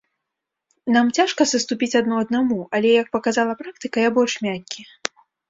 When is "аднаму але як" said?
2.25-3.13